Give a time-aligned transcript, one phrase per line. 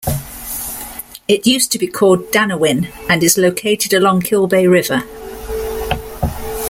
[1.27, 5.03] It used to be called Danawin and is located along Kilbay River.